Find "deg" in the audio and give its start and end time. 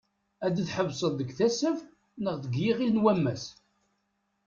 1.19-1.29, 2.43-2.53